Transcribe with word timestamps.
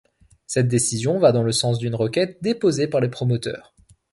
Cette 0.47 0.67
décision 0.67 1.19
va 1.19 1.31
dans 1.31 1.43
le 1.43 1.51
sens 1.51 1.77
d'une 1.77 1.93
requête 1.93 2.41
déposée 2.41 2.87
par 2.87 3.01
les 3.01 3.09
promoteurs. 3.09 3.75